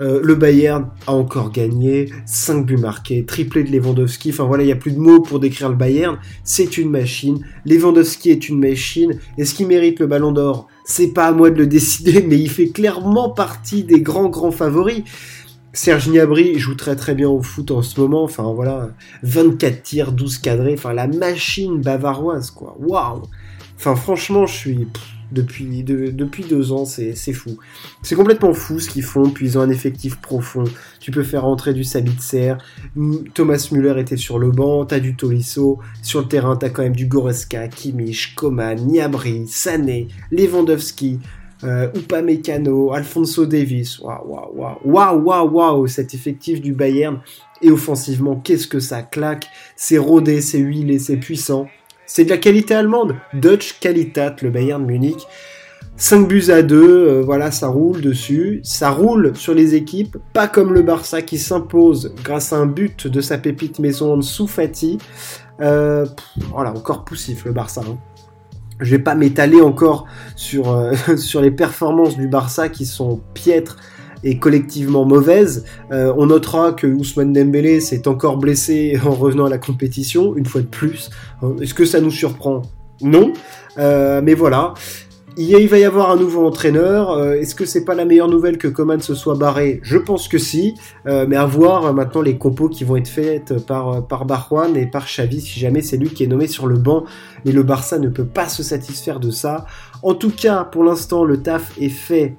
le 0.00 0.34
Bayern 0.34 0.90
a 1.06 1.12
encore 1.12 1.52
gagné, 1.52 2.10
5 2.26 2.66
buts 2.66 2.76
marqués, 2.76 3.24
triplé 3.24 3.62
de 3.62 3.70
Lewandowski. 3.70 4.30
Enfin 4.30 4.44
voilà, 4.44 4.64
il 4.64 4.66
n'y 4.66 4.72
a 4.72 4.76
plus 4.76 4.92
de 4.92 4.98
mots 4.98 5.20
pour 5.20 5.38
décrire 5.38 5.68
le 5.68 5.76
Bayern. 5.76 6.18
C'est 6.42 6.76
une 6.76 6.90
machine. 6.90 7.38
Lewandowski 7.64 8.30
est 8.30 8.48
une 8.48 8.58
machine. 8.58 9.18
Est-ce 9.38 9.54
qu'il 9.54 9.68
mérite 9.68 10.00
le 10.00 10.08
ballon 10.08 10.32
d'or? 10.32 10.68
C'est 10.86 11.08
pas 11.08 11.26
à 11.26 11.32
moi 11.32 11.50
de 11.50 11.56
le 11.58 11.66
décider, 11.66 12.22
mais 12.22 12.38
il 12.38 12.48
fait 12.48 12.68
clairement 12.68 13.28
partie 13.28 13.82
des 13.82 14.00
grands 14.00 14.28
grands 14.28 14.52
favoris. 14.52 15.02
Serge 15.72 16.08
Gnabry 16.08 16.58
joue 16.58 16.76
très 16.76 16.96
très 16.96 17.14
bien 17.14 17.28
au 17.28 17.42
foot 17.42 17.70
en 17.72 17.82
ce 17.82 18.00
moment, 18.00 18.22
enfin 18.22 18.50
voilà, 18.54 18.90
24 19.24 19.82
tirs, 19.82 20.12
12 20.12 20.38
cadrés, 20.38 20.74
enfin 20.78 20.94
la 20.94 21.06
machine 21.06 21.82
bavaroise 21.82 22.50
quoi, 22.50 22.76
waouh. 22.78 23.22
Enfin 23.76 23.94
franchement 23.94 24.46
je 24.46 24.54
suis 24.54 24.88
depuis, 25.32 26.44
deux 26.48 26.72
ans, 26.72 26.84
c'est 26.84 27.32
fou. 27.32 27.58
C'est 28.02 28.14
complètement 28.14 28.54
fou 28.54 28.78
ce 28.78 28.88
qu'ils 28.88 29.02
font, 29.02 29.30
puis 29.30 29.46
ils 29.46 29.58
ont 29.58 29.62
un 29.62 29.70
effectif 29.70 30.16
profond. 30.20 30.64
Tu 31.00 31.10
peux 31.10 31.22
faire 31.22 31.42
rentrer 31.42 31.74
du 31.74 31.84
Sabitzer, 31.84 32.54
Thomas 33.34 33.68
Müller 33.72 34.00
était 34.00 34.16
sur 34.16 34.38
le 34.38 34.50
banc, 34.50 34.84
t'as 34.84 35.00
du 35.00 35.16
Tolisso, 35.16 35.78
sur 36.02 36.20
le 36.20 36.28
terrain 36.28 36.56
t'as 36.56 36.70
quand 36.70 36.82
même 36.82 36.96
du 36.96 37.06
Goreska, 37.06 37.68
Kimmich, 37.68 38.34
Coman, 38.34 38.76
Niabri, 38.86 39.46
Sané, 39.46 40.08
Lewandowski, 40.30 41.20
euh, 41.64 41.90
Upamecano, 41.94 42.92
Alfonso 42.92 43.46
Davis, 43.46 43.98
waouh, 43.98 44.26
waouh, 44.26 44.52
waouh, 44.54 44.78
waouh, 44.84 45.22
waouh, 45.22 45.50
waouh, 45.50 45.86
cet 45.86 46.12
effectif 46.14 46.60
du 46.60 46.72
Bayern 46.74 47.20
Et 47.62 47.70
offensivement, 47.70 48.36
qu'est-ce 48.36 48.66
que 48.68 48.80
ça 48.80 49.02
claque 49.02 49.46
C'est 49.74 49.98
rodé, 49.98 50.40
c'est 50.42 50.58
huilé, 50.58 50.98
c'est 50.98 51.16
puissant. 51.16 51.66
C'est 52.06 52.24
de 52.24 52.30
la 52.30 52.38
qualité 52.38 52.74
allemande. 52.74 53.16
Dutch 53.34 53.78
Qualitat, 53.80 54.36
le 54.42 54.50
Bayern 54.50 54.84
Munich. 54.84 55.26
5 55.98 56.28
buts 56.28 56.50
à 56.50 56.62
2, 56.62 56.76
euh, 56.76 57.22
voilà, 57.22 57.50
ça 57.50 57.68
roule 57.68 58.00
dessus. 58.00 58.60
Ça 58.62 58.90
roule 58.90 59.32
sur 59.34 59.54
les 59.54 59.74
équipes, 59.74 60.18
pas 60.32 60.46
comme 60.46 60.72
le 60.72 60.82
Barça 60.82 61.22
qui 61.22 61.38
s'impose 61.38 62.14
grâce 62.22 62.52
à 62.52 62.56
un 62.56 62.66
but 62.66 63.06
de 63.06 63.20
sa 63.20 63.38
pépite 63.38 63.78
maison 63.78 64.12
en 64.12 64.16
dessous 64.18 64.46
Fati. 64.46 64.98
Euh, 65.60 66.06
voilà, 66.52 66.70
encore 66.72 67.04
poussif 67.04 67.44
le 67.44 67.52
Barça. 67.52 67.80
Hein. 67.80 67.96
Je 68.78 68.90
vais 68.90 69.02
pas 69.02 69.14
m'étaler 69.14 69.62
encore 69.62 70.06
sur, 70.36 70.70
euh, 70.70 70.92
sur 71.16 71.40
les 71.40 71.50
performances 71.50 72.16
du 72.16 72.28
Barça 72.28 72.68
qui 72.68 72.84
sont 72.84 73.22
piètres 73.32 73.78
collectivement 74.34 75.04
mauvaises. 75.04 75.64
on 75.90 76.26
notera 76.26 76.72
que 76.72 76.86
Ousmane 76.86 77.32
Dembélé 77.32 77.80
s'est 77.80 78.08
encore 78.08 78.36
blessé 78.36 78.98
en 79.04 79.12
revenant 79.12 79.46
à 79.46 79.50
la 79.50 79.58
compétition, 79.58 80.36
une 80.36 80.46
fois 80.46 80.60
de 80.60 80.66
plus. 80.66 81.10
Est-ce 81.60 81.74
que 81.74 81.84
ça 81.84 82.00
nous 82.00 82.10
surprend? 82.10 82.62
Non. 83.02 83.32
mais 83.76 84.34
voilà. 84.34 84.74
Il 85.38 85.68
va 85.68 85.78
y 85.78 85.84
avoir 85.84 86.10
un 86.10 86.16
nouveau 86.16 86.46
entraîneur. 86.46 87.10
Euh, 87.10 87.34
est-ce 87.34 87.54
que 87.54 87.66
c'est 87.66 87.84
pas 87.84 87.94
la 87.94 88.06
meilleure 88.06 88.28
nouvelle 88.28 88.56
que 88.56 88.68
Coman 88.68 89.02
se 89.02 89.14
soit 89.14 89.34
barré? 89.34 89.80
Je 89.82 89.98
pense 89.98 90.28
que 90.28 90.38
si. 90.38 90.74
Euh, 91.06 91.26
mais 91.28 91.36
à 91.36 91.44
voir 91.44 91.84
euh, 91.84 91.92
maintenant 91.92 92.22
les 92.22 92.38
compos 92.38 92.70
qui 92.70 92.84
vont 92.84 92.96
être 92.96 93.08
faites 93.08 93.66
par, 93.66 94.06
par 94.06 94.24
Barjuan 94.24 94.74
et 94.76 94.86
par 94.86 95.04
Xavi 95.04 95.42
si 95.42 95.60
jamais 95.60 95.82
c'est 95.82 95.98
lui 95.98 96.08
qui 96.08 96.24
est 96.24 96.26
nommé 96.26 96.46
sur 96.46 96.66
le 96.66 96.78
banc. 96.78 97.04
Mais 97.44 97.52
le 97.52 97.62
Barça 97.62 97.98
ne 97.98 98.08
peut 98.08 98.24
pas 98.24 98.48
se 98.48 98.62
satisfaire 98.62 99.20
de 99.20 99.30
ça. 99.30 99.66
En 100.02 100.14
tout 100.14 100.30
cas, 100.30 100.64
pour 100.64 100.84
l'instant, 100.84 101.22
le 101.22 101.42
taf 101.42 101.70
est 101.78 101.90
fait 101.90 102.36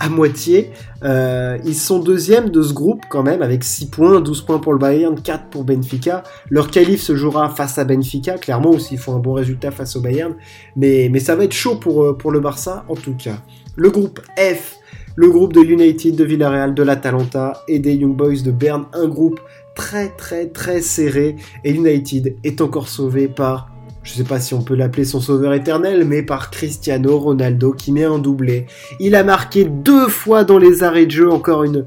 à 0.00 0.08
moitié. 0.08 0.72
Euh, 1.04 1.58
ils 1.64 1.74
sont 1.74 2.00
deuxièmes 2.00 2.50
de 2.50 2.62
ce 2.62 2.72
groupe 2.72 3.02
quand 3.08 3.22
même, 3.22 3.42
avec 3.42 3.62
6 3.62 3.90
points, 3.90 4.20
12 4.20 4.42
points 4.42 4.58
pour 4.58 4.72
le 4.72 4.78
Bayern, 4.78 5.20
4 5.20 5.50
pour 5.50 5.64
Benfica. 5.64 6.24
Leur 6.48 6.70
qualif 6.70 7.00
se 7.00 7.14
jouera 7.14 7.50
face 7.50 7.78
à 7.78 7.84
Benfica, 7.84 8.38
clairement, 8.38 8.78
s'ils 8.78 8.98
font 8.98 9.14
un 9.14 9.18
bon 9.18 9.34
résultat 9.34 9.70
face 9.70 9.94
au 9.94 10.00
Bayern. 10.00 10.34
Mais, 10.74 11.08
mais 11.12 11.20
ça 11.20 11.36
va 11.36 11.44
être 11.44 11.52
chaud 11.52 11.76
pour, 11.76 12.02
euh, 12.02 12.16
pour 12.16 12.32
le 12.32 12.40
Barça, 12.40 12.84
en 12.88 12.96
tout 12.96 13.14
cas. 13.14 13.36
Le 13.76 13.90
groupe 13.90 14.20
F, 14.36 14.78
le 15.14 15.30
groupe 15.30 15.52
de 15.52 15.60
United, 15.60 16.16
de 16.16 16.24
Villarreal, 16.24 16.74
de 16.74 16.82
l'Atalanta 16.82 17.62
et 17.68 17.78
des 17.78 17.94
Young 17.94 18.16
Boys 18.16 18.42
de 18.42 18.50
Berne. 18.50 18.86
Un 18.94 19.06
groupe 19.06 19.40
très 19.74 20.08
très 20.08 20.46
très 20.46 20.80
serré. 20.80 21.36
Et 21.64 21.72
United 21.72 22.36
est 22.42 22.60
encore 22.60 22.88
sauvé 22.88 23.28
par 23.28 23.69
je 24.02 24.12
sais 24.12 24.24
pas 24.24 24.40
si 24.40 24.54
on 24.54 24.62
peut 24.62 24.74
l'appeler 24.74 25.04
son 25.04 25.20
sauveur 25.20 25.52
éternel, 25.52 26.04
mais 26.04 26.22
par 26.22 26.50
Cristiano 26.50 27.18
Ronaldo 27.18 27.72
qui 27.72 27.92
met 27.92 28.04
un 28.04 28.18
doublé. 28.18 28.66
Il 28.98 29.14
a 29.14 29.24
marqué 29.24 29.64
deux 29.64 30.08
fois 30.08 30.44
dans 30.44 30.58
les 30.58 30.82
arrêts 30.82 31.06
de 31.06 31.10
jeu, 31.10 31.30
encore 31.30 31.64
une... 31.64 31.84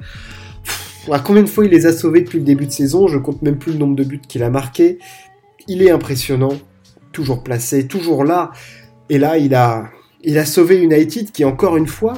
à 1.12 1.20
combien 1.20 1.44
de 1.44 1.50
fois 1.50 1.66
il 1.66 1.72
les 1.72 1.86
a 1.86 1.94
sauvés 1.94 2.22
depuis 2.22 2.40
le 2.40 2.46
début 2.46 2.68
de 2.68 2.72
saison? 2.72 3.08
Je 3.08 3.18
compte 3.18 3.42
même 3.42 3.58
plus 3.58 3.74
le 3.74 3.80
nombre 3.80 3.96
de 3.96 4.04
buts 4.04 4.22
qu'il 4.28 4.44
a 4.44 4.50
marqué. 4.50 5.00
Il 5.68 5.82
est 5.82 5.92
impressionnant, 5.92 6.54
toujours 7.12 7.44
placé, 7.44 7.88
toujours 7.88 8.24
là. 8.24 8.52
Et 9.10 9.18
là, 9.18 9.38
il 9.38 9.56
a, 9.56 9.90
il 10.24 10.38
a 10.38 10.46
sauvé 10.46 10.82
United 10.82 11.32
qui, 11.32 11.46
encore 11.46 11.78
une 11.78 11.88
fois, 11.88 12.14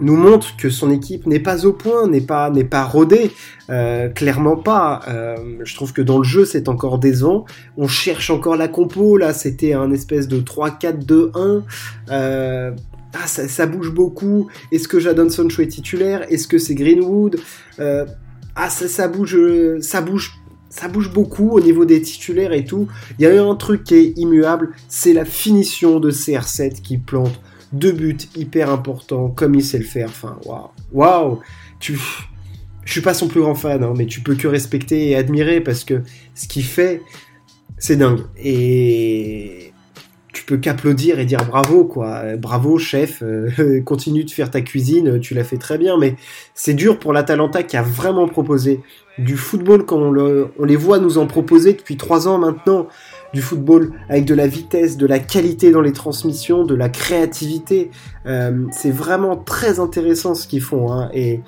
nous 0.00 0.16
montre 0.16 0.56
que 0.56 0.70
son 0.70 0.90
équipe 0.90 1.26
n'est 1.26 1.40
pas 1.40 1.66
au 1.66 1.72
point, 1.72 2.08
n'est 2.08 2.20
pas 2.20 2.50
n'est 2.50 2.64
pas 2.64 2.84
rodée, 2.84 3.30
euh, 3.68 4.08
clairement 4.08 4.56
pas. 4.56 5.00
Euh, 5.08 5.36
je 5.64 5.74
trouve 5.74 5.92
que 5.92 6.02
dans 6.02 6.18
le 6.18 6.24
jeu 6.24 6.44
c'est 6.44 6.68
encore 6.68 6.98
décevant. 6.98 7.44
On 7.76 7.88
cherche 7.88 8.30
encore 8.30 8.56
la 8.56 8.68
compo. 8.68 9.16
Là 9.16 9.32
c'était 9.32 9.72
un 9.72 9.90
espèce 9.90 10.28
de 10.28 10.40
3-4-2-1. 10.40 11.62
Euh, 12.10 12.70
ah, 13.12 13.26
ça, 13.26 13.66
bouge 13.66 13.90
beaucoup. 13.90 14.48
Est-ce 14.70 14.86
que 14.86 15.00
Jadon 15.00 15.28
Sancho 15.28 15.62
est 15.62 15.66
titulaire? 15.68 16.24
Est-ce 16.32 16.46
que 16.46 16.58
c'est 16.58 16.74
Greenwood? 16.74 17.40
Ah 18.56 18.68
ça, 18.68 18.88
ça 18.88 19.08
bouge, 19.08 19.36
ça 19.80 20.00
bouge 20.00 20.40
ça 20.70 20.86
bouge 20.86 21.12
beaucoup 21.12 21.50
au 21.50 21.60
niveau 21.60 21.84
des 21.84 22.00
titulaires 22.00 22.52
et 22.52 22.64
tout. 22.64 22.86
Il 23.18 23.24
y 23.24 23.26
a 23.26 23.44
un 23.44 23.54
truc 23.56 23.84
qui 23.84 23.96
est 23.96 24.12
immuable, 24.16 24.70
c'est 24.88 25.12
la 25.12 25.24
finition 25.24 25.98
de 25.98 26.12
CR7 26.12 26.80
qui 26.80 26.96
plante 26.96 27.40
deux 27.72 27.92
buts 27.92 28.16
hyper 28.36 28.70
importants, 28.70 29.28
comme 29.28 29.54
il 29.54 29.64
sait 29.64 29.78
le 29.78 29.84
faire. 29.84 30.08
Enfin, 30.08 30.38
waouh, 30.44 30.70
waouh, 30.92 31.40
tu, 31.78 31.98
je 32.84 32.92
suis 32.92 33.00
pas 33.00 33.14
son 33.14 33.28
plus 33.28 33.40
grand 33.40 33.54
fan, 33.54 33.82
hein, 33.82 33.94
mais 33.96 34.06
tu 34.06 34.20
peux 34.20 34.34
que 34.34 34.48
respecter 34.48 35.10
et 35.10 35.16
admirer 35.16 35.60
parce 35.60 35.84
que 35.84 36.02
ce 36.34 36.48
qu'il 36.48 36.64
fait, 36.64 37.02
c'est 37.78 37.96
dingue. 37.96 38.22
Et 38.42 39.72
tu 40.32 40.44
peux 40.44 40.56
qu'applaudir 40.58 41.18
et 41.18 41.24
dire 41.24 41.44
bravo, 41.44 41.84
quoi. 41.84 42.36
Bravo, 42.36 42.78
chef. 42.78 43.22
Euh, 43.22 43.80
continue 43.84 44.24
de 44.24 44.30
faire 44.30 44.50
ta 44.50 44.60
cuisine, 44.60 45.20
tu 45.20 45.34
l'as 45.34 45.44
fait 45.44 45.58
très 45.58 45.78
bien. 45.78 45.98
Mais 45.98 46.16
c'est 46.54 46.74
dur 46.74 46.98
pour 46.98 47.12
l'Atalanta 47.12 47.62
qui 47.62 47.76
a 47.76 47.82
vraiment 47.82 48.28
proposé 48.28 48.80
du 49.18 49.36
football 49.36 49.84
comme 49.84 50.02
on, 50.02 50.48
on 50.58 50.64
les 50.64 50.76
voit 50.76 50.98
nous 50.98 51.18
en 51.18 51.26
proposer 51.26 51.74
depuis 51.74 51.96
trois 51.96 52.26
ans 52.26 52.38
maintenant 52.38 52.88
du 53.32 53.42
football 53.42 53.92
avec 54.08 54.24
de 54.24 54.34
la 54.34 54.46
vitesse, 54.46 54.96
de 54.96 55.06
la 55.06 55.18
qualité 55.18 55.70
dans 55.70 55.80
les 55.80 55.92
transmissions, 55.92 56.64
de 56.64 56.74
la 56.74 56.88
créativité. 56.88 57.90
Euh, 58.26 58.66
c'est 58.72 58.90
vraiment 58.90 59.36
très 59.36 59.80
intéressant 59.80 60.34
ce 60.34 60.46
qu'ils 60.46 60.62
font. 60.62 60.92
Hein, 60.92 61.10
et 61.14 61.40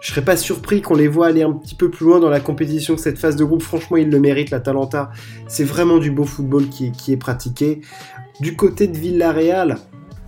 je 0.00 0.10
serais 0.10 0.24
pas 0.24 0.36
surpris 0.36 0.82
qu'on 0.82 0.94
les 0.94 1.08
voit 1.08 1.28
aller 1.28 1.42
un 1.42 1.52
petit 1.52 1.74
peu 1.74 1.90
plus 1.90 2.06
loin 2.06 2.20
dans 2.20 2.28
la 2.28 2.40
compétition 2.40 2.94
que 2.94 3.00
cette 3.00 3.18
phase 3.18 3.36
de 3.36 3.44
groupe. 3.44 3.62
Franchement, 3.62 3.96
ils 3.96 4.10
le 4.10 4.20
méritent, 4.20 4.50
la 4.50 4.60
Talenta. 4.60 5.10
C'est 5.48 5.64
vraiment 5.64 5.98
du 5.98 6.10
beau 6.10 6.24
football 6.24 6.68
qui, 6.68 6.92
qui 6.92 7.12
est 7.12 7.16
pratiqué. 7.16 7.80
Du 8.40 8.56
côté 8.56 8.86
de 8.86 8.96
Villarreal 8.96 9.78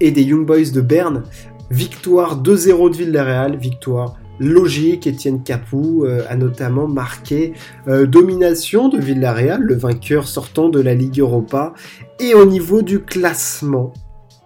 et 0.00 0.12
des 0.12 0.22
Young 0.22 0.46
Boys 0.46 0.70
de 0.72 0.80
Berne, 0.80 1.24
victoire 1.70 2.42
2-0 2.42 2.90
de 2.90 2.96
Villarreal, 2.96 3.56
victoire 3.56 4.16
logique. 4.38 5.06
Étienne 5.06 5.42
Capou 5.42 6.04
euh, 6.04 6.24
a 6.28 6.36
notamment 6.36 6.88
marqué 6.88 7.52
euh, 7.88 8.06
domination 8.06 8.88
de 8.88 8.98
Villarreal, 8.98 9.60
le 9.60 9.74
vainqueur 9.74 10.28
sortant 10.28 10.68
de 10.68 10.80
la 10.80 10.94
Ligue 10.94 11.20
Europa. 11.20 11.74
Et 12.20 12.34
au 12.34 12.46
niveau 12.46 12.82
du 12.82 13.00
classement, 13.00 13.92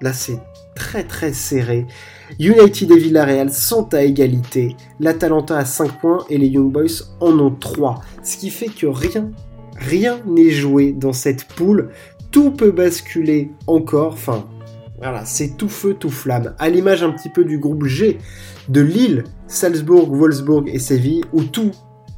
là 0.00 0.12
c'est 0.12 0.38
très 0.74 1.04
très 1.04 1.32
serré. 1.32 1.86
United 2.38 2.90
et 2.90 2.96
Villarreal 2.96 3.52
sont 3.52 3.92
à 3.94 4.02
égalité. 4.02 4.76
L'Atalanta 4.98 5.58
a 5.58 5.64
5 5.64 6.00
points 6.00 6.24
et 6.30 6.38
les 6.38 6.46
Young 6.46 6.72
Boys 6.72 7.04
en 7.20 7.38
ont 7.38 7.50
3. 7.50 8.00
Ce 8.22 8.36
qui 8.36 8.50
fait 8.50 8.68
que 8.68 8.86
rien, 8.86 9.30
rien 9.76 10.20
n'est 10.26 10.50
joué 10.50 10.92
dans 10.92 11.12
cette 11.12 11.44
poule. 11.44 11.90
Tout 12.30 12.52
peut 12.52 12.70
basculer 12.70 13.50
encore. 13.66 14.12
Enfin, 14.12 14.46
voilà, 15.00 15.24
c'est 15.24 15.56
tout 15.56 15.68
feu, 15.68 15.94
tout 15.94 16.10
flamme. 16.10 16.54
À 16.58 16.68
l'image 16.68 17.02
un 17.02 17.10
petit 17.10 17.30
peu 17.30 17.44
du 17.44 17.58
groupe 17.58 17.84
G 17.86 18.18
de 18.68 18.80
Lille, 18.82 19.24
Salzbourg, 19.46 20.14
Wolfsburg 20.14 20.68
et 20.68 20.78
Séville, 20.78 21.24
où 21.32 21.42
tout, 21.42 21.70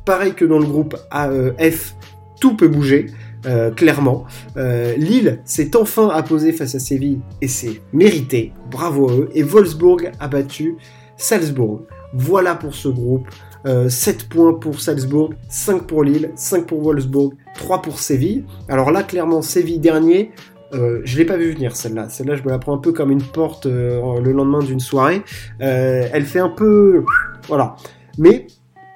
pareil 0.04 0.34
que 0.34 0.44
dans 0.44 0.58
le 0.58 0.66
groupe 0.66 0.96
AF, 1.10 1.94
tout 2.40 2.56
peut 2.56 2.68
bouger. 2.68 3.06
Euh, 3.44 3.72
clairement. 3.72 4.24
Euh, 4.56 4.94
Lille 4.96 5.40
s'est 5.44 5.76
enfin 5.76 6.08
apposé 6.08 6.52
face 6.52 6.76
à 6.76 6.78
Séville 6.78 7.20
et 7.40 7.48
c'est 7.48 7.80
mérité. 7.92 8.52
Bravo 8.70 9.10
à 9.10 9.12
eux. 9.14 9.28
Et 9.34 9.42
Wolfsburg 9.42 10.12
a 10.20 10.28
battu 10.28 10.76
Salzbourg. 11.16 11.82
Voilà 12.14 12.54
pour 12.54 12.74
ce 12.74 12.88
groupe. 12.88 13.28
7 13.64 13.68
euh, 13.68 13.88
points 14.28 14.54
pour 14.54 14.80
Salzbourg, 14.80 15.34
5 15.48 15.86
pour 15.86 16.02
Lille, 16.02 16.32
5 16.34 16.66
pour 16.66 16.82
Wolfsburg, 16.82 17.34
3 17.54 17.80
pour 17.80 18.00
Séville. 18.00 18.44
Alors 18.68 18.90
là, 18.90 19.04
clairement, 19.04 19.40
Séville 19.40 19.78
dernier, 19.78 20.32
euh, 20.74 21.00
je 21.04 21.18
l'ai 21.18 21.24
pas 21.24 21.36
vu 21.36 21.52
venir 21.52 21.76
celle-là. 21.76 22.08
Celle-là, 22.08 22.36
je 22.36 22.42
me 22.42 22.50
la 22.50 22.58
prends 22.58 22.74
un 22.74 22.78
peu 22.78 22.92
comme 22.92 23.10
une 23.10 23.22
porte 23.22 23.66
euh, 23.66 24.20
le 24.20 24.32
lendemain 24.32 24.60
d'une 24.60 24.80
soirée. 24.80 25.22
Euh, 25.60 26.08
elle 26.12 26.24
fait 26.24 26.38
un 26.38 26.48
peu, 26.48 27.04
voilà. 27.48 27.76
Mais 28.18 28.46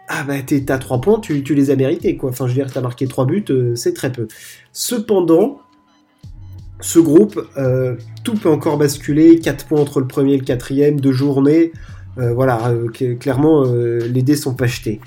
ah 0.08 0.24
bah 0.24 0.34
t'as 0.42 0.78
3 0.78 1.00
points, 1.00 1.20
tu, 1.20 1.42
les 1.42 1.70
as 1.70 1.76
mérités 1.76 2.16
quoi. 2.16 2.30
Enfin 2.30 2.46
je 2.46 2.52
veux 2.52 2.62
dire, 2.62 2.72
t'as 2.72 2.80
marqué 2.80 3.06
3 3.06 3.26
buts, 3.26 3.44
c'est 3.74 3.92
très 3.92 4.12
peu. 4.12 4.28
Cependant, 4.72 5.60
ce 6.80 6.98
groupe, 6.98 7.40
tout 8.22 8.34
peut 8.34 8.50
encore 8.50 8.78
basculer. 8.78 9.40
4 9.40 9.66
points 9.66 9.80
entre 9.80 10.00
le 10.00 10.06
premier 10.06 10.34
et 10.34 10.38
le 10.38 10.44
quatrième, 10.44 11.00
deux 11.00 11.12
journées. 11.12 11.72
voilà, 12.16 12.72
clairement 13.18 13.64
les 13.64 14.22
dés 14.22 14.36
sont 14.36 14.54
pas 14.54 14.66
jetés. 14.66 15.00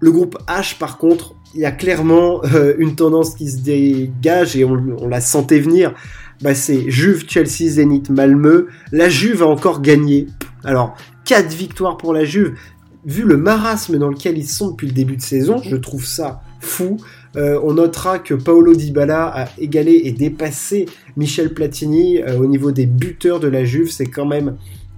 Le 0.00 0.10
groupe 0.10 0.36
H 0.48 0.78
par 0.78 0.98
contre, 0.98 1.36
il 1.54 1.60
y 1.60 1.64
a 1.64 1.72
clairement 1.72 2.42
euh, 2.44 2.74
une 2.78 2.94
tendance 2.96 3.34
qui 3.34 3.48
se 3.50 3.58
dégage 3.58 4.56
et 4.56 4.64
on, 4.64 5.08
la 5.08 5.20
sentait 5.20 5.60
venir. 5.60 5.94
Bah, 6.42 6.54
c'est 6.54 6.90
Juve, 6.90 7.24
Chelsea, 7.28 7.68
Zenit, 7.68 8.02
Malmö. 8.10 8.66
La 8.92 9.08
Juve 9.08 9.42
a 9.42 9.46
encore 9.46 9.80
gagné. 9.80 10.26
Alors, 10.64 10.96
4 11.24 11.52
victoires 11.52 11.96
pour 11.96 12.12
la 12.12 12.24
Juve. 12.24 12.54
Vu 13.06 13.22
le 13.24 13.36
marasme 13.36 13.98
dans 13.98 14.08
lequel 14.08 14.38
ils 14.38 14.48
sont 14.48 14.70
depuis 14.70 14.86
le 14.86 14.94
début 14.94 15.16
de 15.16 15.22
saison, 15.22 15.60
je 15.62 15.76
trouve 15.76 16.06
ça 16.06 16.40
fou. 16.60 16.96
Euh, 17.36 17.60
on 17.62 17.74
notera 17.74 18.18
que 18.18 18.32
Paolo 18.32 18.74
Dybala 18.74 19.26
a 19.26 19.48
égalé 19.58 20.02
et 20.04 20.12
dépassé 20.12 20.86
Michel 21.16 21.52
Platini 21.52 22.22
euh, 22.22 22.38
au 22.38 22.46
niveau 22.46 22.70
des 22.70 22.86
buteurs 22.86 23.40
de 23.40 23.48
la 23.48 23.64
Juve. 23.64 23.90
C'est 23.90 24.06
quand 24.06 24.24
même 24.24 24.56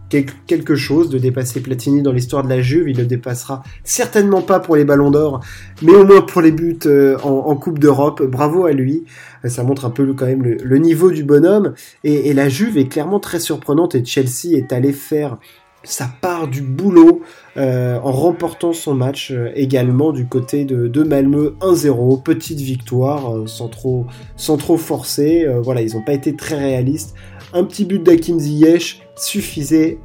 quelque 0.08 0.76
chose 0.76 1.10
de 1.10 1.18
dépasser 1.18 1.60
Platini 1.60 2.02
dans 2.02 2.12
l'histoire 2.12 2.42
de 2.42 2.48
la 2.48 2.60
Juve. 2.60 2.88
Il 2.88 2.96
le 2.96 3.06
dépassera 3.06 3.62
certainement 3.84 4.42
pas 4.42 4.60
pour 4.60 4.76
les 4.76 4.84
ballons 4.84 5.10
d'or, 5.10 5.40
mais 5.82 5.94
au 5.94 6.04
moins 6.04 6.22
pour 6.22 6.40
les 6.42 6.52
buts 6.52 6.78
euh, 6.86 7.18
en, 7.18 7.56
Coupe 7.56 7.78
d'Europe. 7.78 8.22
Bravo 8.22 8.66
à 8.66 8.72
lui. 8.72 9.04
Ça 9.44 9.62
montre 9.62 9.84
un 9.84 9.90
peu 9.90 10.12
quand 10.14 10.26
même 10.26 10.42
le, 10.42 10.78
niveau 10.78 11.10
du 11.10 11.25
bonhomme. 11.25 11.75
Et, 12.04 12.32
la 12.34 12.48
Juve 12.48 12.78
est 12.78 12.88
clairement 12.88 13.20
très 13.20 13.40
surprenante 13.40 13.94
et 13.94 14.04
Chelsea 14.04 14.52
est 14.52 14.72
allé 14.72 14.92
faire 14.92 15.38
ça 15.87 16.11
part 16.21 16.49
du 16.49 16.62
boulot 16.62 17.23
euh, 17.57 17.99
en 18.02 18.12
remportant 18.12 18.73
son 18.73 18.95
match 18.95 19.31
euh, 19.31 19.50
également 19.55 20.12
du 20.12 20.26
côté 20.26 20.64
de, 20.64 20.88
de 20.88 21.02
Malmö 21.02 21.55
1-0, 21.61 22.23
petite 22.23 22.59
victoire 22.59 23.35
euh, 23.35 23.47
sans 23.47 23.69
trop 23.69 24.05
sans 24.37 24.57
trop 24.57 24.76
forcer. 24.76 25.47
voilà, 25.62 25.81
ils 25.83 25.95
n'ont 25.95 26.02
pas 26.02 26.12
été 26.12 26.35
très 26.35 26.57
réalistes. 26.57 27.14
Un 27.55 27.64
petit 27.64 27.85
but 27.85 28.02
d'Akim 28.02 28.38
Ziyech 28.38 29.00
suffisait 29.14 29.99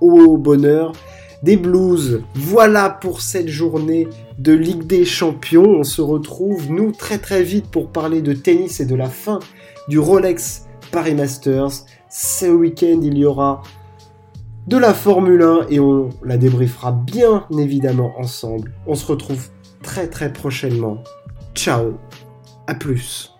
au 0.00 0.36
bonheur 0.36 0.92
des 1.42 1.56
Blues. 1.56 2.22
Voilà 2.34 2.90
pour 2.90 3.22
cette 3.22 3.48
journée 3.48 4.08
de 4.38 4.52
Ligue 4.52 4.86
des 4.86 5.04
Champions. 5.04 5.66
On 5.80 5.84
se 5.84 6.02
retrouve 6.02 6.70
nous 6.70 6.92
très 6.92 7.18
très 7.18 7.42
vite 7.42 7.66
pour 7.70 7.88
parler 7.88 8.20
de 8.20 8.32
tennis 8.32 8.80
et 8.80 8.86
de 8.86 8.94
la 8.94 9.08
fin 9.08 9.40
du 9.88 9.98
Rolex 9.98 10.66
Paris 10.92 11.14
Masters. 11.14 11.86
Ce 12.10 12.46
week-end, 12.46 13.00
il 13.02 13.18
y 13.18 13.24
aura 13.24 13.62
de 14.66 14.76
la 14.76 14.94
Formule 14.94 15.42
1 15.42 15.66
et 15.70 15.80
on 15.80 16.08
la 16.24 16.36
débriefera 16.36 16.92
bien 16.92 17.46
évidemment 17.56 18.18
ensemble. 18.18 18.72
On 18.86 18.94
se 18.94 19.06
retrouve 19.06 19.48
très 19.82 20.08
très 20.08 20.32
prochainement. 20.32 21.02
Ciao, 21.54 21.94
à 22.66 22.74
plus. 22.74 23.35